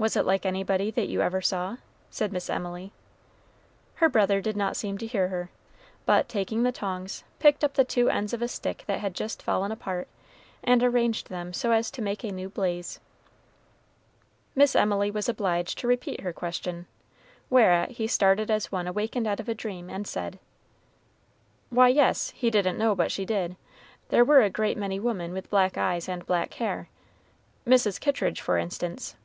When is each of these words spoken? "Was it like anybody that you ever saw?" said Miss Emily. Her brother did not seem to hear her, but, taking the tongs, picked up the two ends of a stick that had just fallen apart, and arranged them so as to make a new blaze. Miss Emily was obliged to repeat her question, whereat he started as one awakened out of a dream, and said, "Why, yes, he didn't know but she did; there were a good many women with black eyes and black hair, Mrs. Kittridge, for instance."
"Was 0.00 0.14
it 0.16 0.24
like 0.24 0.46
anybody 0.46 0.92
that 0.92 1.08
you 1.08 1.22
ever 1.22 1.40
saw?" 1.40 1.78
said 2.08 2.32
Miss 2.32 2.48
Emily. 2.48 2.92
Her 3.96 4.08
brother 4.08 4.40
did 4.40 4.56
not 4.56 4.76
seem 4.76 4.96
to 4.98 5.06
hear 5.08 5.26
her, 5.26 5.50
but, 6.06 6.28
taking 6.28 6.62
the 6.62 6.70
tongs, 6.70 7.24
picked 7.40 7.64
up 7.64 7.74
the 7.74 7.82
two 7.84 8.08
ends 8.08 8.32
of 8.32 8.40
a 8.40 8.46
stick 8.46 8.84
that 8.86 9.00
had 9.00 9.12
just 9.12 9.42
fallen 9.42 9.72
apart, 9.72 10.06
and 10.62 10.84
arranged 10.84 11.30
them 11.30 11.52
so 11.52 11.72
as 11.72 11.90
to 11.90 12.00
make 12.00 12.22
a 12.22 12.30
new 12.30 12.48
blaze. 12.48 13.00
Miss 14.54 14.76
Emily 14.76 15.10
was 15.10 15.28
obliged 15.28 15.78
to 15.78 15.88
repeat 15.88 16.20
her 16.20 16.32
question, 16.32 16.86
whereat 17.50 17.90
he 17.90 18.06
started 18.06 18.52
as 18.52 18.70
one 18.70 18.86
awakened 18.86 19.26
out 19.26 19.40
of 19.40 19.48
a 19.48 19.52
dream, 19.54 19.90
and 19.90 20.06
said, 20.06 20.38
"Why, 21.70 21.88
yes, 21.88 22.30
he 22.36 22.52
didn't 22.52 22.78
know 22.78 22.94
but 22.94 23.10
she 23.10 23.24
did; 23.24 23.56
there 24.10 24.24
were 24.24 24.42
a 24.42 24.48
good 24.50 24.76
many 24.76 25.00
women 25.00 25.32
with 25.32 25.50
black 25.50 25.76
eyes 25.76 26.08
and 26.08 26.24
black 26.24 26.54
hair, 26.54 26.88
Mrs. 27.66 27.98
Kittridge, 27.98 28.40
for 28.40 28.58
instance." 28.58 29.16